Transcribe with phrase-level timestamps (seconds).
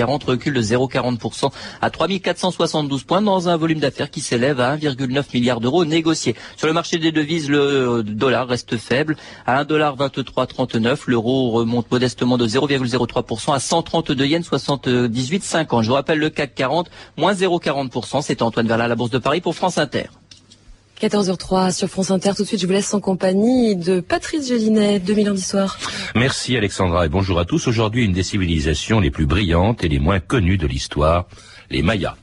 [0.00, 1.50] 40 recule de 0,40%
[1.82, 6.34] à 3472 points dans un volume d'affaires qui s'élève à 1,9 milliard d'euros négociés.
[6.56, 11.00] Sur le marché des devises, le dollar reste faible à 1,2339.
[11.06, 15.82] L'euro remonte modestement de 0,03% à 132 yens 78,50.
[15.82, 18.22] Je vous rappelle le CAC 40, moins 0,40%.
[18.22, 20.04] C'est Antoine Verla la Bourse de Paris pour France Inter.
[21.00, 22.32] 14h03 sur France Inter.
[22.36, 25.78] Tout de suite, je vous laisse en compagnie de Patrice Gélinet, 2000 ans d'histoire.
[26.14, 27.68] Merci Alexandra et bonjour à tous.
[27.68, 31.26] Aujourd'hui, une des civilisations les plus brillantes et les moins connues de l'histoire,
[31.70, 32.16] les Mayas.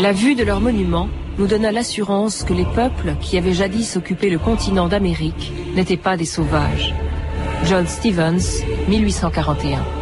[0.00, 4.30] La vue de leurs monuments nous donna l'assurance que les peuples qui avaient jadis occupé
[4.30, 6.94] le continent d'Amérique n'étaient pas des sauvages.
[7.66, 10.01] John Stevens, 1841.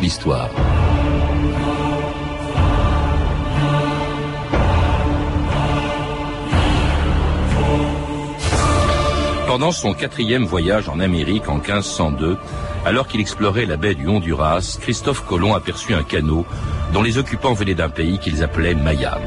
[0.00, 0.50] D'histoire.
[9.46, 12.36] Pendant son quatrième voyage en Amérique en 1502,
[12.84, 16.46] alors qu'il explorait la baie du Honduras, Christophe Colomb aperçut un canot
[16.92, 19.20] dont les occupants venaient d'un pays qu'ils appelaient Mayam.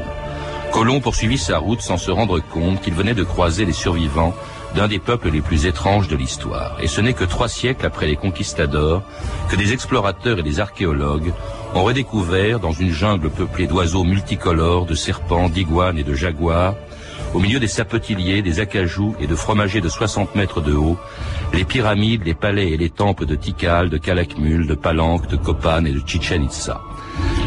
[0.72, 4.34] Colomb poursuivit sa route sans se rendre compte qu'il venait de croiser les survivants
[4.74, 6.78] d'un des peuples les plus étranges de l'histoire.
[6.80, 9.02] Et ce n'est que trois siècles après les conquistadors
[9.50, 11.34] que des explorateurs et des archéologues
[11.74, 16.74] ont redécouvert dans une jungle peuplée d'oiseaux multicolores, de serpents, d'iguanes et de jaguars,
[17.34, 20.98] au milieu des sapotilliers, des acajou et de fromagers de 60 mètres de haut,
[21.52, 25.84] les pyramides, les palais et les temples de Tikal, de Calakmul, de Palenque, de Copan
[25.84, 26.80] et de Chichen Itza.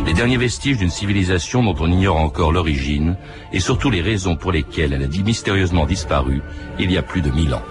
[0.05, 3.17] Les derniers vestiges d'une civilisation dont on ignore encore l'origine
[3.51, 6.41] et surtout les raisons pour lesquelles elle a mystérieusement disparu
[6.77, 7.63] il y a plus de mille ans.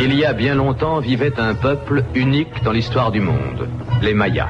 [0.00, 3.68] Il y a bien longtemps vivait un peuple unique dans l'histoire du monde,
[4.02, 4.48] les Mayas.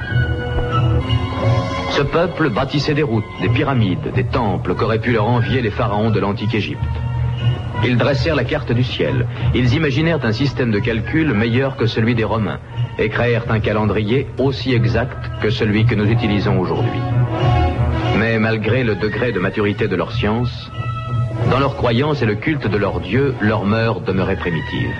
[1.90, 6.10] Ce peuple bâtissait des routes, des pyramides, des temples qu'auraient pu leur envier les pharaons
[6.10, 6.78] de l'antique Égypte.
[7.84, 9.26] Ils dressèrent la carte du ciel.
[9.54, 12.58] Ils imaginèrent un système de calcul meilleur que celui des Romains
[12.98, 17.00] et créèrent un calendrier aussi exact que celui que nous utilisons aujourd'hui.
[18.18, 20.70] Mais malgré le degré de maturité de leur science,
[21.50, 24.94] dans leur croyance et le culte de leur Dieu, leurs mœurs demeuraient primitives.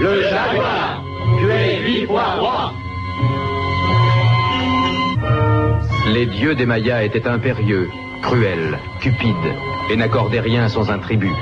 [0.00, 1.02] le jaguar,
[1.38, 2.72] tu es huit fois roi.
[6.14, 7.88] Les dieux des Mayas étaient impérieux,
[8.22, 9.54] cruels, cupides,
[9.90, 11.34] et n'accordaient rien sans un tribut.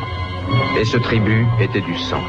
[0.81, 2.23] Et ce tribut était du sang.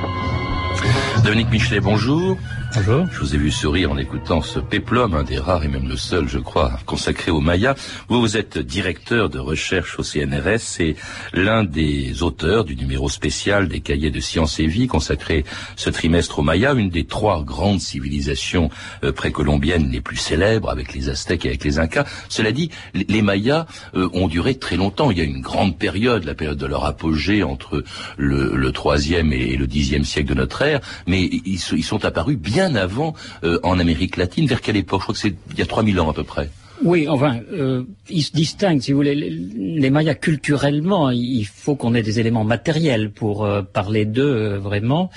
[1.24, 2.38] Dominique Michelet, bonjour.
[2.76, 3.08] Bonjour.
[3.12, 5.98] Je vous ai vu sourire en écoutant ce péplum, un des rares et même le
[5.98, 7.74] seul, je crois, consacré aux Mayas.
[8.10, 10.96] Vous, vous êtes directeur de recherche au CNRS et
[11.34, 15.46] l'un des auteurs du numéro spécial des cahiers de sciences et vie consacré
[15.78, 18.70] ce trimestre aux Mayas, une des trois grandes civilisations
[19.04, 22.06] euh, précolombiennes les plus célèbres avec les Aztèques et avec les Incas.
[22.30, 23.66] Cela dit, les Mayas
[23.96, 25.10] euh, ont duré très longtemps.
[25.10, 27.84] Il y a une grande période, la période de leur apogée entre
[28.18, 32.76] le, troisième et le dixième siècle de notre ère, mais ils sont apparus bien bien
[32.76, 33.14] avant
[33.46, 34.46] euh, en Amérique latine.
[34.46, 35.00] Vers quelle époque?
[35.00, 36.50] Je crois que c'est il y a 3000 ans à peu près.
[36.84, 41.94] Oui, enfin, euh, ils se distinguent, si vous voulez, les, Mayas culturellement, il faut qu'on
[41.94, 45.10] ait des éléments matériels pour euh, parler d'eux vraiment.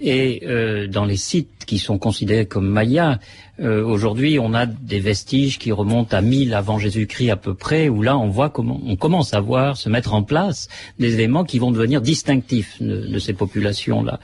[0.00, 0.42] Et
[0.90, 3.18] dans les sites qui sont considérés comme Mayas,
[3.60, 7.90] euh, aujourd'hui, on a des vestiges qui remontent à 1000 avant Jésus-Christ à peu près,
[7.90, 11.44] où là, on voit comment, on commence à voir se mettre en place des éléments
[11.44, 14.18] qui vont devenir distinctifs de, ces populations-là.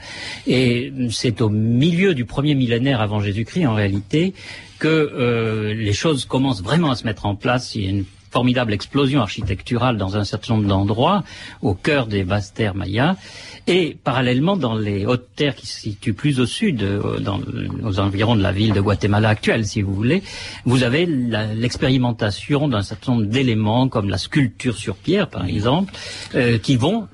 [0.47, 4.33] Et c'est au milieu du premier millénaire avant Jésus-Christ, en réalité,
[4.77, 7.75] que euh, les choses commencent vraiment à se mettre en place.
[7.75, 11.23] Il y a une formidable explosion architecturale dans un certain nombre d'endroits,
[11.61, 13.15] au cœur des basses terres mayas.
[13.67, 17.39] Et parallèlement, dans les hautes terres qui se situent plus au sud, euh, dans,
[17.83, 20.23] aux environs de la ville de Guatemala actuelle, si vous voulez,
[20.65, 25.93] vous avez l'expérimentation d'un certain nombre d'éléments, comme la sculpture sur pierre, par exemple,
[26.35, 27.07] euh, qui vont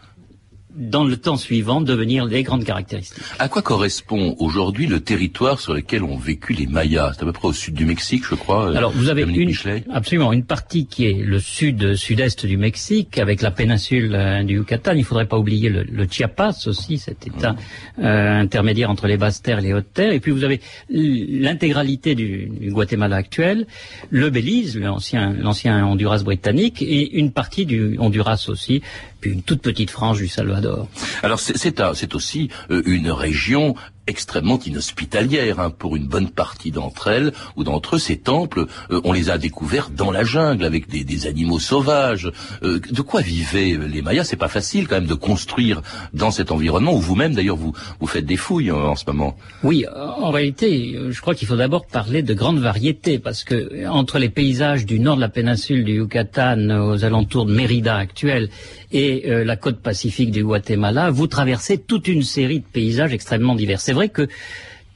[0.76, 3.24] dans le temps suivant, devenir les grandes caractéristiques.
[3.40, 7.14] À quoi correspond aujourd'hui le territoire sur lequel ont vécu les Mayas?
[7.14, 8.70] C'est à peu près au sud du Mexique, je crois.
[8.70, 9.54] Euh, Alors vous avez une,
[9.92, 14.94] absolument une partie qui est le sud-sud-est du Mexique, avec la péninsule euh, du Yucatan.
[14.96, 17.56] Il faudrait pas oublier le, Chiapas aussi, cet état
[18.00, 20.12] euh, intermédiaire entre les basses terres et les hautes terres.
[20.12, 20.60] Et puis vous avez
[20.90, 23.68] l'intégralité du, du, Guatemala actuel,
[24.10, 28.82] le Belize, l'ancien l'ancien Honduras britannique, et une partie du Honduras aussi,
[29.24, 30.90] puis une toute petite frange du Salvador.
[31.24, 33.74] Alors c'est aussi euh, une région
[34.08, 38.00] extrêmement inhospitalières hein, pour une bonne partie d'entre elles ou d'entre eux.
[38.00, 42.32] Ces temples, euh, on les a découverts dans la jungle avec des, animaux sauvages.
[42.64, 44.26] Euh, de quoi vivaient les Mayas?
[44.26, 45.82] C'est pas facile quand même de construire
[46.14, 47.74] dans cet environnement où vous-même d'ailleurs vous
[48.08, 49.38] faites des fouilles en, en ce moment.
[49.64, 54.20] Oui, en réalité, je crois qu'il faut d'abord parler de grande variété parce que entre
[54.20, 58.50] les paysages du nord de la péninsule du Yucatan aux alentours de Mérida actuelle
[58.92, 63.56] et euh, la côte pacifique du Guatemala, vous traversez toute une série de paysages extrêmement
[63.56, 63.82] divers.
[63.94, 64.28] C'est vrai que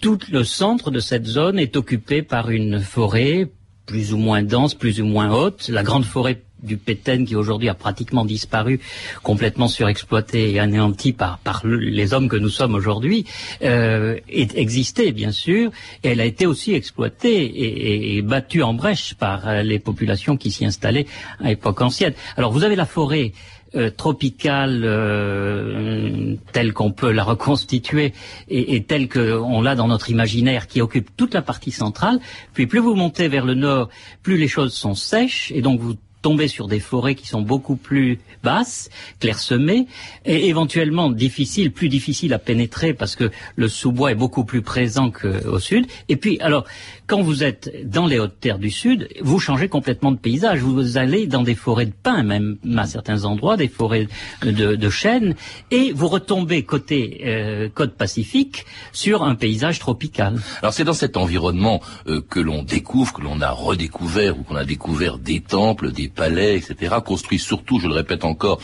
[0.02, 3.48] tout le centre de cette zone est occupé par une forêt
[3.86, 5.70] plus ou moins dense, plus ou moins haute.
[5.70, 8.80] La grande forêt du Péten qui aujourd'hui a pratiquement disparu,
[9.22, 13.26] complètement surexploité et anéanti par, par les hommes que nous sommes aujourd'hui,
[13.62, 15.70] euh, existait bien sûr,
[16.04, 20.38] et elle a été aussi exploitée et, et, battue en brèche par euh, les populations
[20.38, 21.06] qui s'y installaient
[21.40, 22.14] à l'époque ancienne.
[22.36, 23.34] Alors vous avez la forêt
[23.78, 28.14] euh, tropicale euh, telle qu'on peut la reconstituer
[28.50, 32.20] et, et telle qu'on l'a dans notre imaginaire qui occupe toute la partie centrale.
[32.54, 33.90] Puis plus vous montez vers le nord,
[34.24, 37.76] plus les choses sont sèches et donc vous tomber sur des forêts qui sont beaucoup
[37.76, 39.88] plus basses, clairsemées,
[40.26, 45.12] et éventuellement difficiles, plus difficiles à pénétrer parce que le sous-bois est beaucoup plus présent
[45.12, 45.88] qu'au sud.
[46.10, 46.66] Et puis, alors,
[47.08, 50.60] quand vous êtes dans les hautes terres du sud, vous changez complètement de paysage.
[50.60, 54.08] Vous allez dans des forêts de pins, même à certains endroits, des forêts
[54.44, 55.36] de, chênes,
[55.72, 60.40] et vous retombez côté euh, côte pacifique sur un paysage tropical.
[60.62, 64.56] Alors c'est dans cet environnement euh, que l'on découvre, que l'on a redécouvert ou qu'on
[64.56, 68.60] a découvert des temples, des palais, etc., construits surtout, je le répète encore,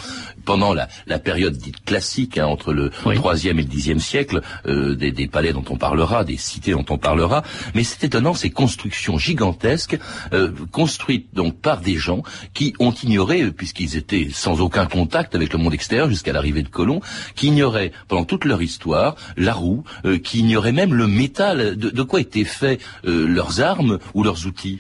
[0.46, 4.96] pendant la, la période dite classique, hein, entre le troisième et le dixième siècle, euh,
[4.96, 7.44] des, des, palais dont on parlera, des cités dont on parlera.
[7.76, 9.98] Mais c'est étonnant ces constructions gigantesques,
[10.34, 12.24] euh, construites donc par des gens
[12.54, 16.70] qui ont ignoré, puisqu'ils étaient sans aucun contact avec le monde extérieur jusqu'à l'arrivée de
[16.70, 17.02] Colomb,
[17.36, 21.90] qui ignoraient pendant toute leur histoire la roue, euh, qui ignoraient même le métal, de,
[21.90, 24.80] de quoi étaient faits euh, leurs armes ou leurs outils?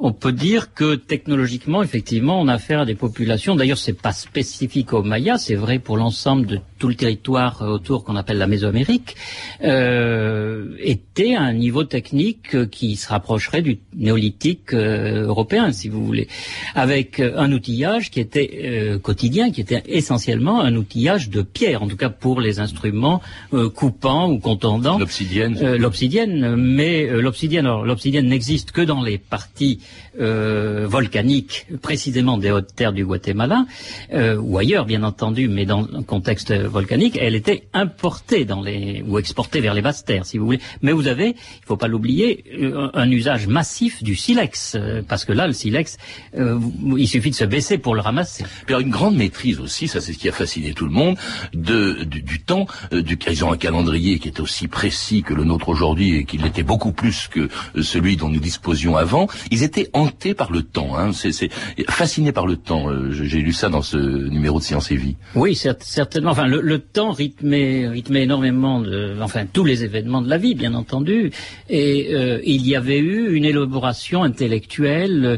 [0.00, 3.54] On peut dire que technologiquement, effectivement, on a affaire à des populations.
[3.54, 8.04] D'ailleurs, c'est pas spécifique aux Mayas, c'est vrai pour l'ensemble de tout le territoire autour
[8.04, 9.16] qu'on appelle la Mésoamérique,
[9.62, 16.04] euh, était à un niveau technique qui se rapprocherait du néolithique euh, européen, si vous
[16.04, 16.28] voulez,
[16.74, 21.88] avec un outillage qui était euh, quotidien, qui était essentiellement un outillage de pierre, en
[21.88, 23.20] tout cas pour les instruments
[23.52, 24.98] euh, coupants ou contendants.
[24.98, 25.58] L'obsidienne.
[25.62, 29.80] Euh, l'obsidienne, mais l'obsidienne, l'obsidienne n'existe que dans les parties
[30.18, 33.66] euh, volcanique, précisément des hautes terres du Guatemala,
[34.12, 39.04] euh, ou ailleurs bien entendu, mais dans un contexte volcanique, elle était importée dans les
[39.06, 40.60] ou exportée vers les basses terres, si vous voulez.
[40.82, 44.76] Mais vous avez, il faut pas l'oublier, euh, un, usage massif du silex,
[45.08, 45.98] parce que là, le silex,
[46.36, 48.44] il suffit de se baisser pour le ramasser.
[48.66, 51.16] Puis alors, une grande maîtrise aussi, ça c'est ce qui a fasciné tout le monde,
[51.54, 55.68] de, du, temps, du, ils ont un calendrier qui est aussi précis que le nôtre
[55.68, 57.48] aujourd'hui et qui l'était beaucoup plus que
[57.80, 59.28] celui dont nous disposions avant.
[59.50, 60.96] Ils étaient hanté par le temps.
[60.96, 61.12] Hein.
[61.12, 61.50] C'est
[61.88, 62.90] fasciné par le temps.
[62.90, 65.16] Euh, j'ai lu ça dans ce numéro de Science et Vie.
[65.34, 66.30] Oui, certainement.
[66.30, 70.74] Enfin, le, temps rythmait, rythmait énormément, de, enfin tous les événements de la vie, bien
[70.74, 71.30] entendu.
[71.68, 75.36] Et euh, il y avait eu une élaboration intellectuelle euh,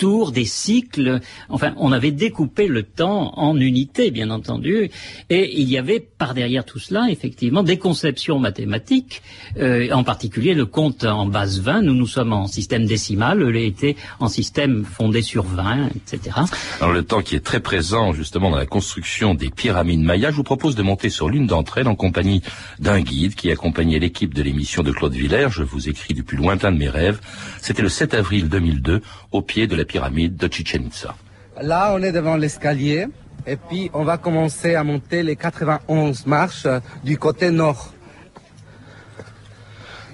[0.00, 1.20] autour des cycles.
[1.50, 4.90] Enfin, on avait découpé le temps en unités, bien entendu.
[5.28, 9.20] Et il y avait par derrière tout cela, effectivement, des conceptions mathématiques,
[9.58, 11.82] euh, en particulier le compte en base 20.
[11.82, 13.42] Nous, nous sommes en système décimal.
[13.50, 13.74] Les
[14.20, 16.36] en système fondé sur 20, etc.
[16.80, 20.36] Alors le temps qui est très présent justement dans la construction des pyramides mayas, je
[20.36, 22.42] vous propose de monter sur l'une d'entre elles en compagnie
[22.78, 25.48] d'un guide qui accompagnait l'équipe de l'émission de Claude Villers.
[25.50, 27.20] Je vous écris du plus lointain de mes rêves.
[27.60, 29.00] C'était le 7 avril 2002
[29.32, 31.14] au pied de la pyramide de Chichen Itza.
[31.60, 33.08] Là, on est devant l'escalier
[33.44, 36.68] et puis on va commencer à monter les 91 marches
[37.02, 37.92] du côté nord.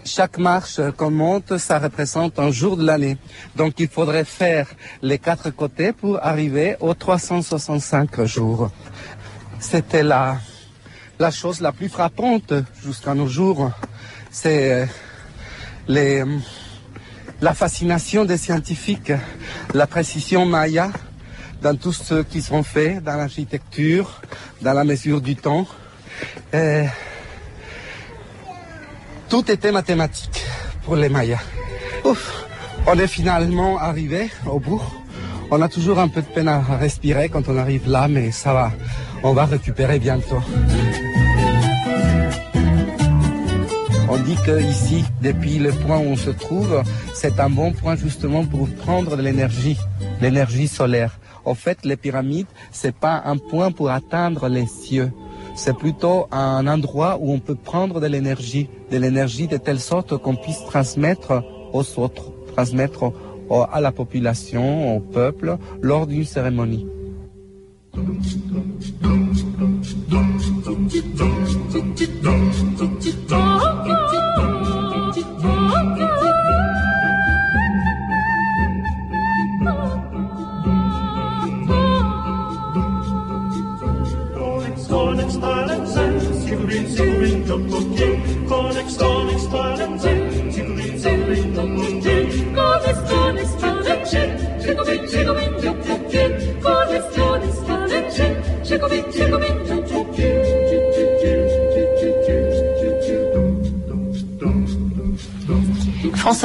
[0.05, 3.19] Chaque marche qu'on monte, ça représente un jour de l'année.
[3.57, 4.67] Donc il faudrait faire
[5.03, 8.71] les quatre côtés pour arriver aux 365 jours.
[9.59, 10.39] C'était la,
[11.19, 13.73] la chose la plus frappante jusqu'à nos jours.
[14.31, 14.87] C'est euh,
[15.89, 16.25] les,
[17.41, 19.13] la fascination des scientifiques,
[19.75, 20.91] la précision maya
[21.63, 24.21] dans tout ce qui sont faits, dans l'architecture,
[24.63, 25.67] dans la mesure du temps.
[29.29, 30.45] Tout était mathématique
[30.85, 31.41] pour les Mayas.
[32.05, 32.45] Ouf,
[32.87, 34.83] on est finalement arrivé au bout.
[35.51, 38.53] On a toujours un peu de peine à respirer quand on arrive là, mais ça
[38.53, 38.73] va.
[39.23, 40.41] On va récupérer bientôt.
[44.09, 46.83] On dit que ici, depuis le point où on se trouve,
[47.15, 49.77] c'est un bon point justement pour prendre de l'énergie,
[50.21, 51.19] l'énergie solaire.
[51.45, 55.11] En fait, les pyramides, c'est pas un point pour atteindre les cieux
[55.57, 60.17] c'est plutôt un endroit où on peut prendre de l'énergie, de l'énergie de telle sorte
[60.19, 63.13] qu'on puisse transmettre aux autres, transmettre
[63.73, 66.87] à la population, au peuple, lors d'une cérémonie.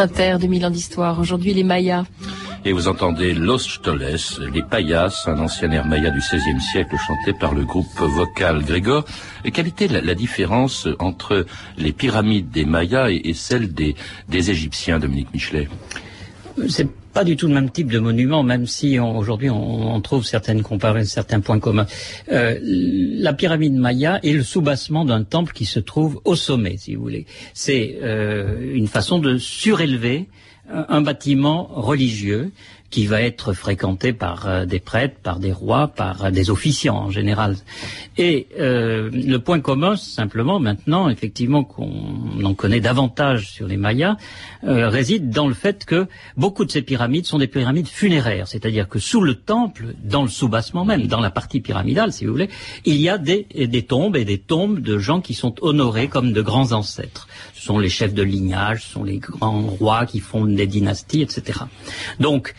[0.02, 1.20] Inter, 2000 ans d'histoire.
[1.20, 2.06] Aujourd'hui, les Mayas.
[2.66, 4.18] Et vous entendez Los Choles,
[4.52, 9.06] les Payas, un ancien air maya du XVIe siècle chanté par le groupe vocal Grégor.
[9.54, 11.46] Quelle était la, différence entre
[11.78, 13.96] les pyramides des Mayas et, celles des,
[14.28, 15.68] des Égyptiens, Dominique Michelet?
[16.68, 20.64] C'est pas du tout le même type de monument, même si aujourd'hui on, trouve certaines
[20.64, 21.86] comparaisons, certains points communs.
[22.32, 26.96] Euh, la pyramide Maya est le soubassement d'un temple qui se trouve au sommet, si
[26.96, 27.26] vous voulez.
[27.54, 30.28] C'est euh, une façon de surélever
[30.74, 32.52] un bâtiment religieux
[32.92, 36.98] qui va être fréquenté par euh, des prêtres, par des rois, par euh, des officiants
[36.98, 37.56] en général.
[38.18, 44.18] Et euh, le point commun, simplement maintenant, effectivement, qu'on en connaît davantage sur les Mayas,
[44.64, 49.00] réside dans le fait que beaucoup de ces pyramides sont des pyramides funéraires, c'est-à-dire que
[49.00, 52.50] sous le temple, dans le soubassement même, dans la partie pyramidale, si vous voulez,
[52.86, 56.34] il y a des, des tombes et des tombes de gens qui sont honorés comme
[56.34, 57.28] de grands ancêtres.
[57.54, 61.22] Ce sont les chefs de lignage, ce sont les grands rois qui fondent des dynasties,
[61.22, 61.62] etc.
[62.20, 62.54] Donc,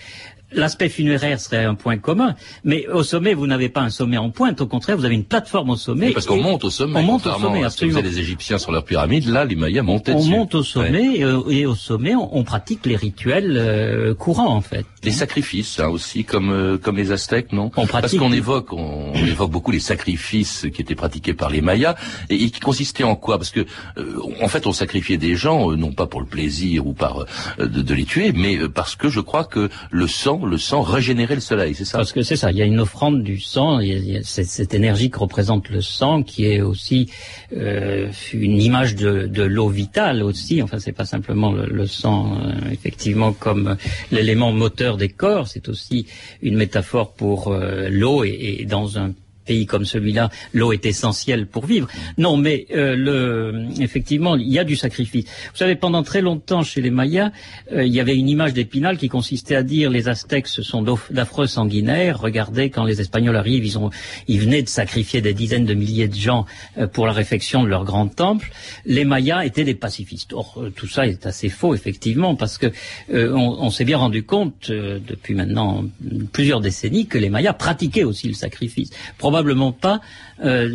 [0.55, 4.31] L'aspect funéraire serait un point commun, mais au sommet, vous n'avez pas un sommet en
[4.31, 4.61] pointe.
[4.61, 6.11] Au contraire, vous avez une plateforme au sommet.
[6.11, 7.01] parce qu'on monte au sommet.
[7.01, 8.01] On monte au sommet, absolument.
[8.01, 11.75] les Égyptiens sur leurs pyramides, là, les Mayas montaient On monte au sommet et, au
[11.75, 14.85] sommet, on, pratique les rituels euh, courants, en fait.
[15.05, 17.71] Les sacrifices, hein, aussi, comme euh, comme les Aztèques, non?
[17.77, 17.93] On pratique...
[18.01, 21.95] Parce qu'on évoque, on, évoque beaucoup les sacrifices qui étaient pratiqués par les Mayas
[22.29, 23.39] et, qui consistaient en quoi?
[23.39, 23.61] Parce que,
[23.97, 27.27] euh, en fait, on sacrifiait des gens, non pas pour le plaisir ou par
[27.59, 31.35] de, de, les tuer, mais parce que je crois que le sang le sang régénérer
[31.35, 31.99] le soleil, c'est ça?
[31.99, 34.75] Parce que c'est ça, il y a une offrande du sang, il y a, cette,
[34.75, 37.11] énergie que représente le sang, qui est aussi
[37.57, 40.63] euh, une image de, l'eau vitale aussi.
[40.63, 43.77] Enfin, c'est pas simplement le, sang, euh, effectivement, comme
[44.11, 46.07] l'élément moteur des corps, c'est aussi
[46.43, 49.13] une métaphore pour euh, l'eau et, et dans un
[49.45, 51.89] pays comme celui-là, l'eau est essentielle pour vivre.
[52.19, 55.25] Non, mais euh, effectivement, il y a du sacrifice.
[55.25, 57.33] Vous savez, pendant très longtemps chez les Mayas,
[57.73, 60.83] euh, il y avait une image d'épinal qui consistait à dire les Aztèques ce sont
[61.11, 62.21] d'affreux sanguinaires.
[62.21, 63.91] Regardez, quand les Espagnols arrivent, ils, ont,
[64.29, 66.47] ils venaient de sacrifier des dizaines de milliers de gens
[66.79, 68.51] euh, pour la réfection de leur grand temple.
[68.87, 70.33] Les Mayas étaient des pacifistes.
[70.33, 72.73] Or, tout ça est assez faux, effectivement, parce que
[73.11, 75.85] on, on s'est bien rendu compte depuis maintenant
[76.33, 79.42] plusieurs décennies que les Mayas pratiquaient aussi le sacrifice probablement
[79.73, 80.01] pas
[80.45, 80.71] euh,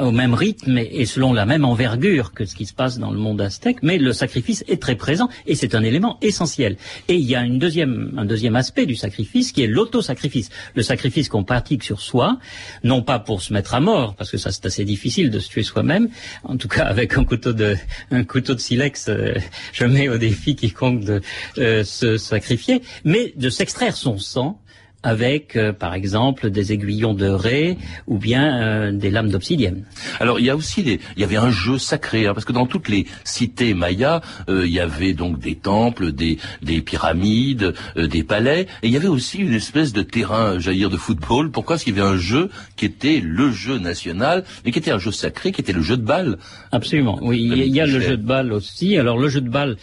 [0.00, 3.18] au même rythme et, selon la même envergure que ce qui se passe dans le
[3.18, 6.76] monde aztèque, mais le sacrifice est très présent et c'est un élément essentiel.
[7.08, 10.82] Et il y a une deuxième, un deuxième aspect du sacrifice qui est l'autosacrifice, le
[10.82, 12.38] sacrifice qu'on pratique sur soi,
[12.84, 15.48] non pas pour se mettre à mort, parce que ça c'est assez difficile de se
[15.48, 16.08] tuer soi-même,
[16.44, 17.76] en tout cas avec un couteau de,
[18.10, 19.34] un couteau de silex, euh,
[19.72, 21.20] je mets au défi quiconque de
[21.58, 24.60] euh, se sacrifier, mais de s'extraire son sang
[25.06, 29.84] avec, euh, par exemple, des aiguillons de raie ou bien euh, des lames d'obsidienne.
[30.18, 32.52] Alors, il y a aussi des, il y avait un jeu sacré, hein, parce que
[32.52, 37.72] dans toutes les cités mayas, euh, il y avait donc des temples, des, des pyramides,
[37.96, 41.52] des palais, et il y avait aussi une espèce de terrain, j'allais dire, de football.
[41.52, 41.76] Pourquoi?
[41.76, 44.98] Parce qu'il y avait un jeu qui était le jeu national, mais qui était un
[44.98, 46.36] jeu sacré, qui était le jeu de balle.
[46.72, 47.16] Absolument.
[47.22, 48.98] Oui, il y a le jeu de balle aussi.
[48.98, 49.76] Alors, le jeu de balle,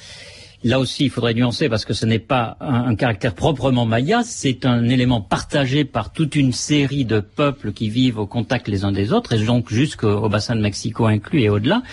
[0.64, 4.66] Là aussi, il faudrait nuancer parce que ce n'est pas un, caractère proprement maya, c'est
[4.66, 8.94] un élément partagé par toute une série de peuples qui vivent au contact les uns
[8.94, 11.84] des autres, et donc jusqu'au bassin de Mexico inclus et au-delà.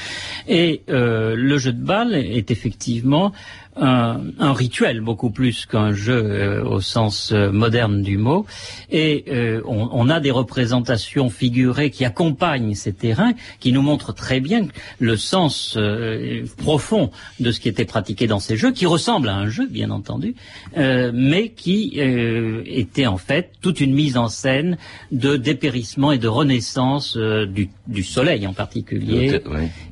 [0.46, 3.32] Et euh, le jeu de balle est effectivement
[3.76, 8.44] un, un rituel beaucoup plus qu'un jeu euh, au sens euh, moderne du mot.
[8.90, 14.12] Et euh, on, on, a des représentations figurées qui accompagnent ces terrains, qui nous montrent
[14.12, 14.66] très bien
[14.98, 15.78] le sens
[16.56, 19.90] profond de ce qui était pratiqué dans ces jeux, qui ressemble à un jeu, bien
[19.90, 20.34] entendu,
[20.76, 24.76] mais qui était en fait toute une mise en scène
[25.12, 29.40] de dépérissement et de renaissance du, du, soleil en particulier,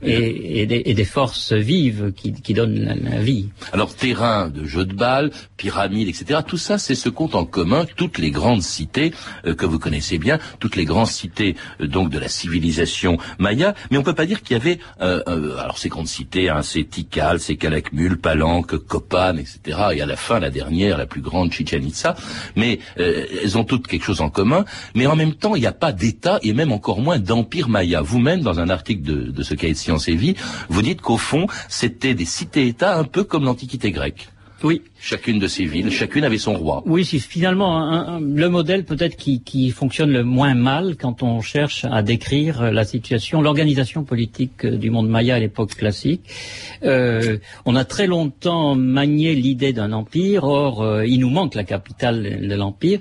[0.02, 3.48] et, et, des, et, des, forces vives qui, qui donnent la vie.
[3.72, 6.40] Alors terrain de jeux de balles, pyramides, etc.
[6.46, 9.12] Tout ça, c'est ce qu'ont en commun toutes les grandes cités
[9.46, 13.74] euh, que vous connaissez bien, toutes les grandes cités euh, donc de la civilisation maya.
[13.90, 16.84] Mais on peut pas dire qu'il y avait euh, alors ces grandes cités, hein, c'est
[16.84, 19.78] Tikal, c'est Calakmul, Palenque, Copan, etc.
[19.92, 22.14] Et à la fin, la dernière, la plus grande, Chichen Itza.
[22.56, 24.64] Mais elles ont toutes quelque chose en commun.
[24.94, 28.00] Mais en même temps, il n'y a pas d'État et même encore moins d'empire maya.
[28.00, 30.34] Vous-même, dans un article de, de ce cahier de Sciences et Vie,
[30.68, 34.28] vous dites qu'au fond, c'était des cités-États un peu comme l'Antiquité grecque.
[34.62, 34.82] Oui.
[35.00, 36.82] Chacune de ces villes, chacune avait son roi.
[36.86, 41.84] Oui, c'est finalement le modèle peut-être qui, qui, fonctionne le moins mal quand on cherche
[41.84, 46.22] à décrire la situation, l'organisation politique du monde maya à l'époque classique.
[46.82, 51.64] Euh, on a très longtemps manié l'idée d'un empire, or euh, il nous manque la
[51.64, 52.98] capitale de l'empire.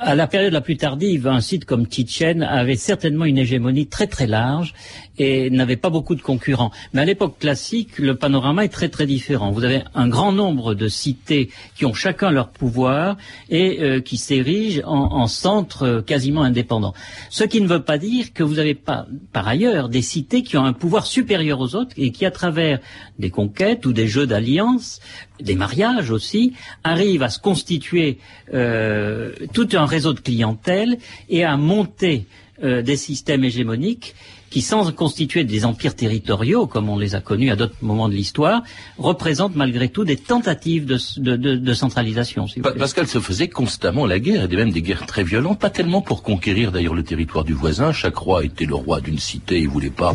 [0.00, 4.06] À la période la plus tardive, un site comme Chichen avait certainement une hégémonie très
[4.06, 4.74] très large
[5.18, 6.70] et n'avait pas beaucoup de concurrents.
[6.92, 9.52] Mais à l'époque classique, le panorama est très très différent.
[9.52, 13.16] Vous avez un grand nombre de cités qui ont chacun leur pouvoir
[13.48, 16.92] et euh, qui s'érigent en, en centres euh, quasiment indépendants.
[17.30, 20.58] Ce qui ne veut pas dire que vous n'avez pas, par ailleurs, des cités qui
[20.58, 22.78] ont un pouvoir supérieur aux autres et qui, à travers
[23.18, 25.00] des conquêtes ou des jeux d'alliance,
[25.40, 26.52] des mariages aussi,
[26.84, 28.18] arrivent à se constituer
[28.54, 32.26] euh, tout un réseau de clientèle et à monter
[32.62, 34.14] euh, des systèmes hégémoniques
[34.56, 38.14] qui, sans constituer des empires territoriaux, comme on les a connus à d'autres moments de
[38.14, 38.62] l'histoire,
[38.96, 42.46] représentent malgré tout des tentatives de, de, de, de centralisation.
[42.46, 45.68] Si Parce qu'elle se faisait constamment la guerre, et même des guerres très violentes, pas
[45.68, 49.60] tellement pour conquérir d'ailleurs le territoire du voisin, chaque roi était le roi d'une cité,
[49.60, 50.14] il voulait pas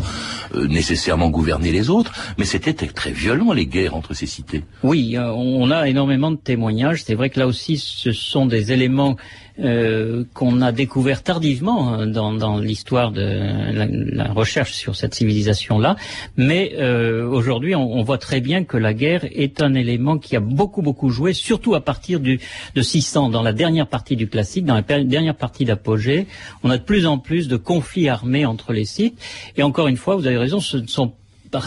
[0.56, 4.64] euh, nécessairement gouverner les autres, mais c'était très violent les guerres entre ces cités.
[4.82, 8.72] Oui, euh, on a énormément de témoignages, c'est vrai que là aussi ce sont des
[8.72, 9.16] éléments
[9.58, 15.14] euh, qu'on a découvert tardivement hein, dans, dans l'histoire de la, la, recherche sur cette
[15.14, 15.96] civilisation-là.
[16.36, 20.40] Mais euh, aujourd'hui, on, voit très bien que la guerre est un élément qui a
[20.40, 22.40] beaucoup beaucoup joué, surtout à partir du,
[22.74, 26.26] de 600, dans la dernière partie du classique, dans la dernière partie d'Apogée.
[26.62, 29.18] On a de plus en plus de conflits armés entre les sites.
[29.56, 31.12] Et encore une fois, vous avez raison, ce ne sont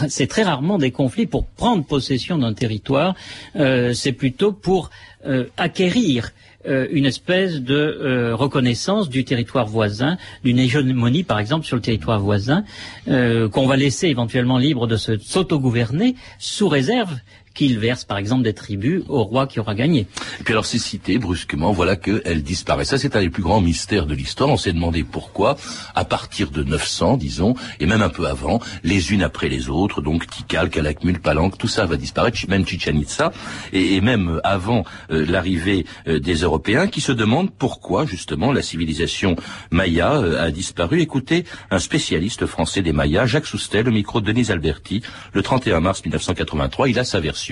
[0.08, 3.14] c'est très rarement des conflits pour prendre possession d'un territoire,
[3.56, 4.90] euh, c'est plutôt pour
[5.26, 6.32] euh, acquérir
[6.66, 12.20] euh, une espèce de reconnaissance du territoire voisin, d'une hégémonie par exemple sur le territoire
[12.20, 12.64] voisin,
[13.06, 17.16] qu'on va laisser éventuellement libre de s'autogouverner sous réserve
[17.56, 20.06] qu'il verse par exemple des tribus au roi qui aura gagné.
[20.40, 22.90] Et puis alors ces cités, brusquement, voilà qu'elles disparaissent.
[22.90, 24.50] Ça c'est un des plus grands mystères de l'histoire.
[24.50, 25.56] On s'est demandé pourquoi,
[25.94, 30.02] à partir de 900, disons, et même un peu avant, les unes après les autres,
[30.02, 33.32] donc Tikal, Calakmul, Palenque, tout ça va disparaître, même Chichen Itza,
[33.72, 38.62] et, et même avant euh, l'arrivée euh, des Européens, qui se demandent pourquoi justement la
[38.62, 39.36] civilisation
[39.70, 41.00] maya euh, a disparu.
[41.00, 45.80] Écoutez, un spécialiste français des Mayas, Jacques Soustel, au micro de Denise Alberti, le 31
[45.80, 47.45] mars 1983, il a sa version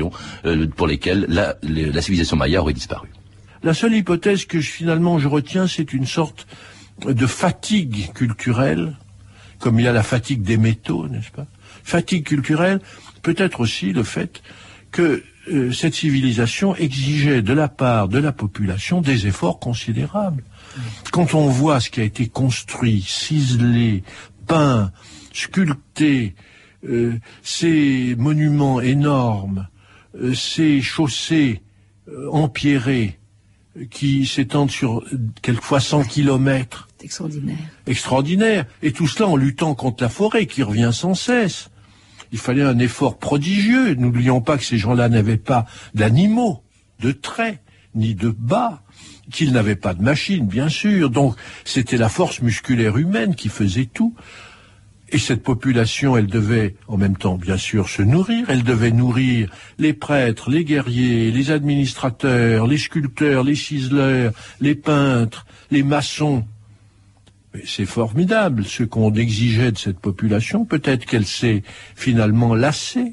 [0.45, 1.57] euh, pour lesquelles la,
[2.01, 3.09] civilisation maya aurait disparu.
[3.63, 6.47] La seule hypothèse que finalement je retiens, c'est une sorte
[7.07, 8.97] de fatigue culturelle,
[9.59, 11.47] comme il y a la fatigue des métaux, n'est-ce pas?
[11.83, 12.81] Fatigue culturelle,
[13.23, 14.43] peut-être aussi le fait
[14.91, 20.43] que euh, cette civilisation exigeait de la part de la population des efforts considérables.
[21.13, 24.03] Quand on voit ce qui a été construit, ciselé,
[24.47, 24.91] peint,
[25.33, 26.35] sculpté,
[26.89, 29.69] euh, ces monuments énormes,
[30.35, 31.63] ces chaussées
[32.09, 33.19] euh, empierrées
[33.91, 35.05] qui s'étendent sur
[35.43, 36.89] quelquefois 100 kilomètres.
[37.03, 37.57] Extraordinaire.
[37.87, 38.67] Extraordinaire.
[38.83, 41.71] Et tout cela en luttant contre la forêt qui revient sans cesse.
[42.33, 43.95] Il fallait un effort prodigieux.
[43.95, 46.63] N'oublions pas que ces gens-là n'avaient pas d'animaux,
[47.01, 47.61] de traits,
[47.95, 48.83] ni de bas,
[49.33, 51.11] qu'ils n'avaient pas de machines, bien sûr.
[51.11, 54.15] Donc c'était la force musculaire humaine qui faisait tout.
[55.15, 58.47] Et cette population, elle devait en même temps, bien sûr, se nourrir.
[58.49, 59.49] Elle devait nourrir
[59.79, 66.45] les prêtres, les guerriers, les administrateurs, les sculpteurs, les ciseleurs, les peintres, les maçons.
[67.65, 70.65] C'est formidable ce qu'on exigeait de cette population.
[70.65, 71.63] Peut-être qu'elle s'est
[71.95, 73.13] finalement lassée.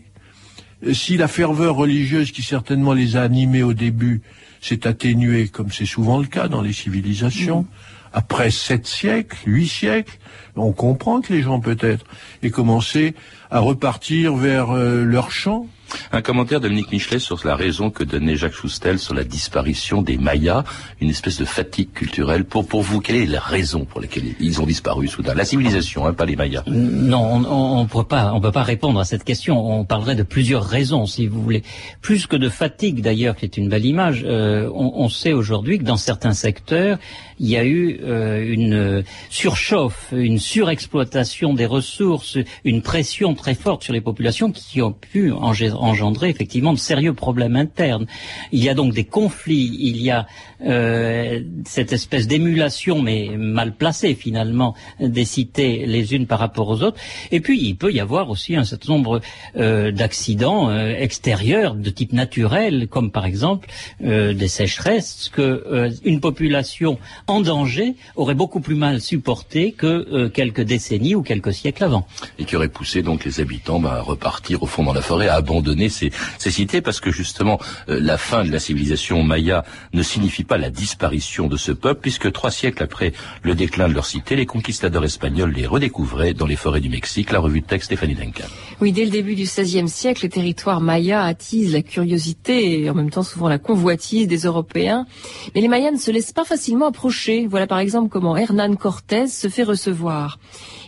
[0.94, 4.24] Si la ferveur religieuse qui certainement les a animés au début
[4.60, 9.68] s'est atténuée, comme c'est souvent le cas dans les civilisations, mmh après sept siècles, huit
[9.68, 10.18] siècles,
[10.56, 12.06] on comprend que les gens peut-être
[12.44, 13.16] aient commencé
[13.50, 15.68] à repartir vers euh, leur champ,
[16.12, 20.02] un commentaire de Dominique Michelet sur la raison que donnait Jacques Choustel sur la disparition
[20.02, 20.64] des Mayas,
[21.00, 22.46] une espèce de fatigue culturelle.
[22.46, 26.06] Pour, pour vous, quelle est la raison pour laquelle ils ont disparu soudain La civilisation,
[26.06, 26.64] hein, pas les Mayas.
[26.68, 29.80] Non, on ne peut pas, on peut pas répondre à cette question.
[29.80, 31.64] On parlerait de plusieurs raisons, si vous voulez.
[32.02, 34.24] Plus que de fatigue, d'ailleurs, qui est une belle image.
[34.26, 36.98] Euh, on, sait aujourd'hui que dans certains secteurs,
[37.40, 43.84] il y a eu euh, une surchauffe, une surexploitation des ressources, une pression très forte
[43.84, 45.52] sur les populations qui ont pu engendrer
[45.82, 48.06] engendrer effectivement de sérieux problèmes internes.
[48.52, 50.28] Il y a donc des conflits, il y a
[50.64, 56.84] euh, cette espèce d'émulation, mais mal placée finalement, des cités les unes par rapport aux
[56.84, 57.00] autres.
[57.32, 59.22] Et puis il peut y avoir aussi un certain nombre
[59.58, 66.98] euh, d'accidents euh, extérieurs de type naturel, comme par exemple des sécheresses que une population
[67.28, 72.08] en danger aurait beaucoup plus mal supporté que quelques décennies ou quelques siècles avant.
[72.40, 75.28] Et qui aurait poussé donc les habitants bah, à repartir au fond dans la forêt,
[75.28, 80.04] à abandonner ces, ces cités, parce que justement la fin de la civilisation maya ne
[80.04, 84.06] signifie pas la disparition de ce peuple, puisque trois siècles après le déclin de leur
[84.06, 87.32] cité, les conquistadors espagnols les redécouvraient dans les forêts du Mexique.
[87.32, 88.46] La revue de texte Stéphanie Duncan.
[88.80, 92.94] Oui, dès le début du XVIe siècle, les territoires mayas attisent la curiosité et en
[92.94, 95.06] même temps souvent la convoitise des Européens.
[95.54, 97.48] Mais les Mayas ne se laissent pas facilement approcher.
[97.48, 100.40] Voilà par exemple comment Hernán Cortés se fait recevoir.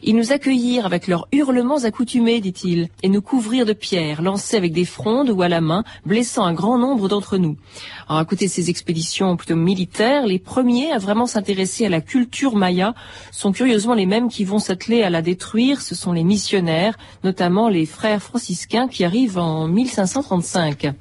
[0.06, 4.74] Ils nous accueillirent avec leurs hurlements accoutumés, dit-il, et nous couvrirent de pierres, lancées avec
[4.74, 7.56] des frondes ou à la main, blessant un grand nombre d'entre nous.
[8.10, 12.02] Alors, à côté de ces expéditions plutôt militaires, les premiers à vraiment s'intéresser à la
[12.02, 12.94] culture maya
[13.32, 15.80] sont curieusement les mêmes qui vont s'atteler à la détruire.
[15.80, 20.94] Ce sont les missionnaires, notamment les frères franciscains qui arrivent en 1535.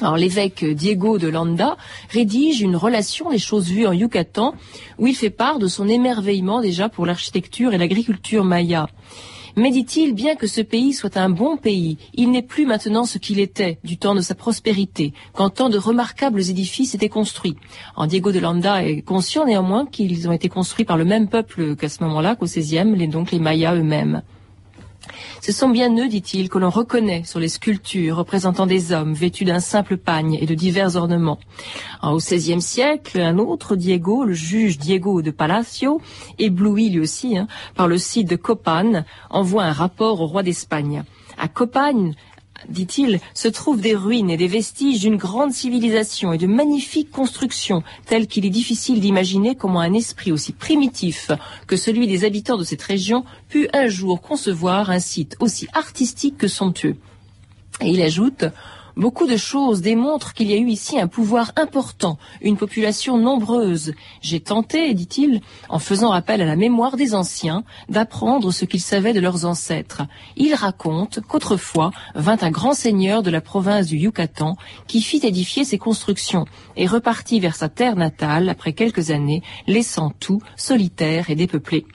[0.00, 1.76] Alors l'évêque Diego de Landa
[2.10, 4.54] rédige une relation des choses vues en Yucatan
[4.98, 8.88] où il fait part de son émerveillement déjà pour l'architecture et l'agriculture maya.
[9.56, 13.18] Mais dit-il, bien que ce pays soit un bon pays, il n'est plus maintenant ce
[13.18, 17.56] qu'il était du temps de sa prospérité, quand tant de remarquables édifices étaient construits.
[17.96, 21.74] En Diego de Landa est conscient néanmoins qu'ils ont été construits par le même peuple
[21.74, 24.22] qu'à ce moment-là, qu'au XVIe, donc les Mayas eux-mêmes.
[25.40, 29.44] Ce sont bien eux, dit-il, que l'on reconnaît sur les sculptures représentant des hommes vêtus
[29.44, 31.38] d'un simple pagne et de divers ornements.
[32.02, 36.00] au XVIe siècle, un autre Diego, le juge Diego de Palacio,
[36.38, 41.04] ébloui lui aussi hein, par le site de Copan, envoie un rapport au roi d'Espagne.
[41.38, 42.12] À Copan,
[42.68, 47.82] dit-il, se trouvent des ruines et des vestiges d'une grande civilisation et de magnifiques constructions,
[48.06, 51.30] telles qu'il est difficile d'imaginer comment un esprit aussi primitif
[51.66, 56.36] que celui des habitants de cette région put un jour concevoir un site aussi artistique
[56.36, 56.96] que somptueux.
[57.80, 58.44] Et il ajoute,
[58.98, 63.92] Beaucoup de choses démontrent qu'il y a eu ici un pouvoir important, une population nombreuse.
[64.22, 69.12] J'ai tenté, dit-il, en faisant appel à la mémoire des anciens, d'apprendre ce qu'ils savaient
[69.12, 70.02] de leurs ancêtres.
[70.36, 74.56] Il raconte qu'autrefois vint un grand seigneur de la province du Yucatan
[74.88, 80.10] qui fit édifier ses constructions et repartit vers sa terre natale après quelques années, laissant
[80.18, 81.86] tout solitaire et dépeuplé.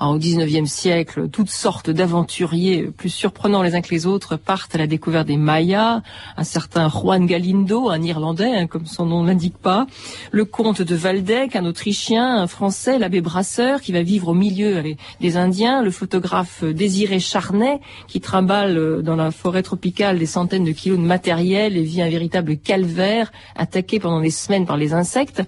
[0.00, 4.78] au XIXe siècle, toutes sortes d'aventuriers plus surprenants les uns que les autres partent à
[4.78, 6.02] la découverte des Mayas,
[6.52, 9.86] certain Juan Galindo, un Irlandais, hein, comme son nom l'indique pas,
[10.32, 14.82] le comte de Waldeck, un Autrichien, un Français, l'abbé Brasseur, qui va vivre au milieu
[15.20, 20.64] des Indiens, le photographe Désiré Charnay, qui trimballe euh, dans la forêt tropicale des centaines
[20.64, 24.92] de kilos de matériel et vit un véritable calvaire, attaqué pendant des semaines par les
[24.92, 25.42] insectes.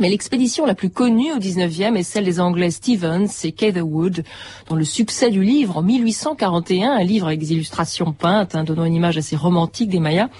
[0.00, 4.24] Mais l'expédition la plus connue au 19e est celle des Anglais Stevens et Catherwood,
[4.70, 8.86] dont le succès du livre en 1841, un livre avec des illustrations peintes, hein, donnant
[8.86, 10.30] une image assez romantique des Mayas,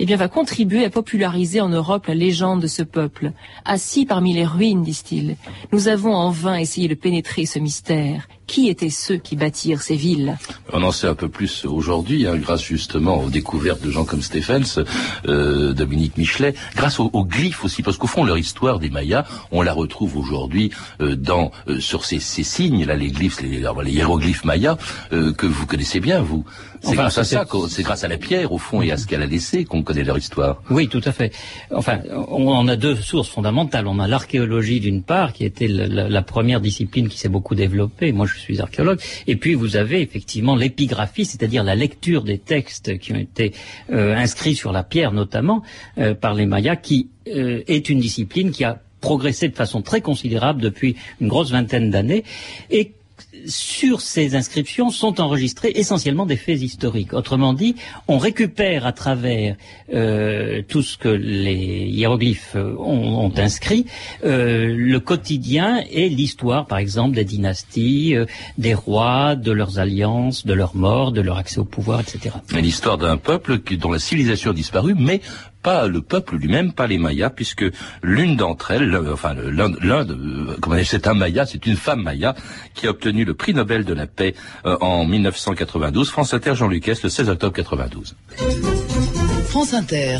[0.00, 3.30] eh bien, va contribuer à populariser en Europe la légende de ce peuple.
[3.64, 5.36] Assis parmi les ruines, disent-ils,
[5.70, 8.26] nous avons en vain essayé de pénétrer ce mystère.
[8.46, 10.36] Qui étaient ceux qui bâtirent ces villes
[10.72, 14.22] On en sait un peu plus aujourd'hui, hein, grâce justement aux découvertes de gens comme
[14.22, 14.84] Stephens,
[15.26, 19.62] euh, Dominique Michelet, grâce aux, glyphes aussi, parce qu'au fond leur histoire des Mayas, on
[19.62, 21.16] la retrouve aujourd'hui euh,
[21.68, 24.76] euh, sur ces, ces, signes là, les glyphes, les, les hiéroglyphes mayas
[25.10, 26.44] que vous connaissez bien vous.
[26.84, 29.22] C'est grâce à ça, c'est grâce à la pierre au fond et à ce qu'elle
[29.22, 30.62] a laissé qu'on connaît leur histoire.
[30.70, 31.32] Oui, tout à fait.
[31.70, 33.86] Enfin, on a deux sources fondamentales.
[33.86, 38.12] On a l'archéologie d'une part, qui était la, la première discipline qui s'est beaucoup développée.
[38.12, 39.00] Moi, je suis archéologue.
[39.26, 43.52] Et puis vous avez effectivement l'épigraphie, c'est-à-dire la lecture des textes qui ont été
[43.90, 45.62] euh, inscrits sur la pierre, notamment
[45.98, 50.00] euh, par les Mayas, qui euh, est une discipline qui a progressé de façon très
[50.00, 52.24] considérable depuis une grosse vingtaine d'années
[52.70, 52.92] et
[53.46, 57.12] sur ces inscriptions sont enregistrés essentiellement des faits historiques.
[57.12, 57.76] Autrement dit,
[58.08, 59.56] on récupère à travers
[59.92, 63.86] euh, tout ce que les hiéroglyphes ont, inscrit
[64.24, 68.26] euh, le quotidien et l'histoire, par exemple, des dynasties, euh,
[68.58, 72.36] des rois, de leurs alliances, de leurs morts, de leur accès au pouvoir, etc.
[72.52, 75.20] L'histoire d'un peuple dont la civilisation a disparu, mais
[75.64, 77.64] pas le peuple lui-même, pas les Mayas, puisque
[78.02, 79.70] l'une d'entre elles, enfin l'un,
[80.04, 82.34] de, comment c'est un Maya, c'est une femme Maya
[82.74, 84.34] qui a obtenu le prix Nobel de la paix
[84.66, 86.10] euh, en 1992.
[86.10, 88.14] France Inter, Jean Lucas, le 16 octobre 92.
[89.48, 90.18] France Inter.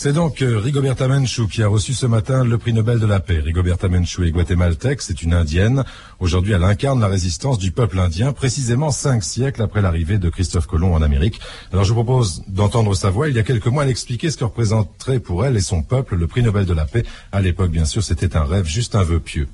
[0.00, 3.18] C'est donc euh, Rigoberta Menchú qui a reçu ce matin le prix Nobel de la
[3.18, 3.40] paix.
[3.40, 5.82] Rigoberta Menchú est guatémaltèque, c'est une indienne.
[6.20, 10.68] Aujourd'hui, elle incarne la résistance du peuple indien, précisément cinq siècles après l'arrivée de Christophe
[10.68, 11.40] Colomb en Amérique.
[11.72, 13.28] Alors je vous propose d'entendre sa voix.
[13.28, 16.14] Il y a quelques mois, elle expliquait ce que représenterait pour elle et son peuple
[16.14, 17.02] le prix Nobel de la paix.
[17.32, 19.48] À l'époque, bien sûr, c'était un rêve, juste un vœu pieux.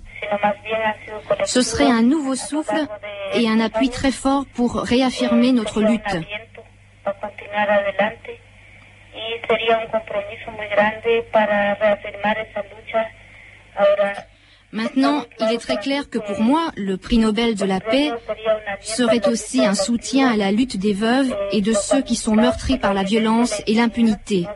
[1.47, 2.87] Ce serait un nouveau souffle
[3.35, 6.19] et un appui très fort pour réaffirmer notre lutte.
[14.73, 18.11] Maintenant, il est très clair que pour moi, le prix Nobel de la paix
[18.81, 22.79] serait aussi un soutien à la lutte des veuves et de ceux qui sont meurtris
[22.79, 24.47] par la violence et l'impunité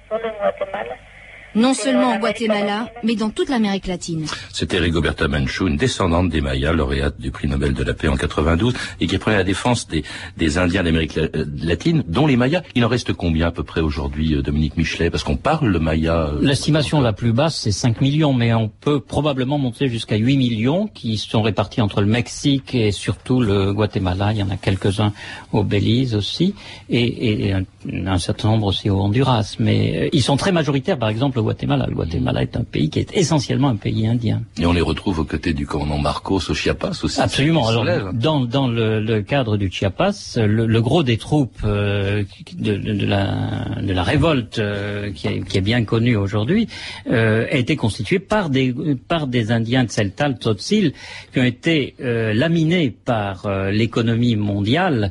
[1.54, 4.26] non seulement au Guatemala, mais dans toute l'Amérique latine.
[4.52, 8.16] C'était Rigoberta Menchú, une descendante des Mayas, lauréate du prix Nobel de la paix en
[8.16, 10.04] 92, et qui prenait la défense des,
[10.36, 11.28] des Indiens d'Amérique euh,
[11.62, 12.62] latine, dont les Mayas.
[12.74, 15.10] Il en reste combien à peu près aujourd'hui, euh, Dominique Michelet?
[15.10, 16.28] Parce qu'on parle le Maya...
[16.28, 20.36] Euh, L'estimation la plus basse, c'est 5 millions, mais on peut probablement monter jusqu'à 8
[20.36, 24.32] millions, qui sont répartis entre le Mexique et surtout le Guatemala.
[24.32, 25.12] Il y en a quelques-uns
[25.52, 26.54] au Belize aussi,
[26.88, 27.64] et, et un,
[28.06, 29.56] un, certain nombre aussi au Honduras.
[29.58, 31.86] Mais ils sont très majoritaires, par exemple, Guatemala.
[31.88, 34.42] Le Guatemala est un pays qui est essentiellement un pays indien.
[34.58, 37.20] Et on les retrouve aux côtés du commandant Marcos au Chiapas aussi.
[37.20, 37.68] Absolument.
[37.68, 42.24] Alors, dans, dans le, le, cadre du Chiapas, le, le gros des troupes euh,
[42.54, 46.68] de, de, la, de la révolte euh, qui, est, qui, est, bien connue aujourd'hui
[47.10, 48.74] euh, a été constitué par des,
[49.08, 50.92] par des Indiens de Tseltal, Tzotzil,
[51.32, 55.10] qui ont été laminés par l'économie mondiale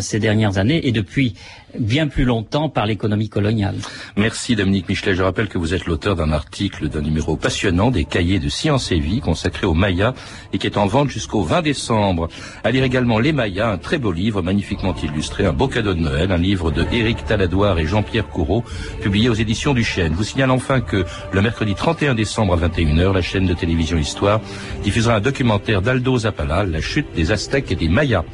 [0.00, 1.34] ces dernières années et depuis
[1.78, 3.76] bien plus longtemps par l'économie coloniale.
[4.16, 5.14] Merci Dominique Michelet.
[5.14, 8.92] Je rappelle que vous êtes l'auteur d'un article d'un numéro passionnant des cahiers de sciences
[8.92, 10.14] et vie consacré aux Mayas
[10.52, 12.28] et qui est en vente jusqu'au 20 décembre.
[12.64, 16.00] À lire également Les Mayas, un très beau livre magnifiquement illustré, un beau cadeau de
[16.00, 18.64] Noël, un livre de Éric Taladoire et Jean-Pierre Courreau,
[19.02, 20.12] publié aux éditions du Chêne.
[20.14, 24.40] Vous signale enfin que le mercredi 31 décembre à 21h, la chaîne de télévision Histoire
[24.82, 28.24] diffusera un documentaire d'Aldo Zapala, La chute des Aztèques et des Mayas.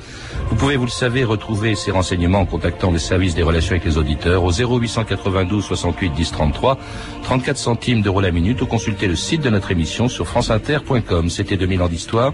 [0.49, 2.99] Vous pouvez, vous le savez, retrouver ces renseignements en contactant le
[3.33, 6.79] service des relations avec les auditeurs au 0892 68 10 33,
[7.23, 11.31] 34 centimes d'euros la minute ou consulter le site de notre émission sur franceinter.com.
[11.31, 12.33] C'était 2000 ans d'histoire.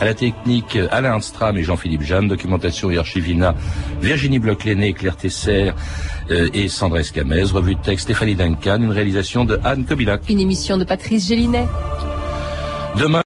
[0.00, 3.54] À la technique, Alain Armstrong et Jean-Philippe Jeanne, documentation et archivina,
[4.00, 5.72] Virginie Bloch-Léné, Claire Tesser
[6.30, 10.22] euh, et Sandra Escamez, revue de texte Stéphanie Duncan, une réalisation de Anne Kobilac.
[10.28, 11.66] Une émission de Patrice Gélinet.
[12.98, 13.22] Demain,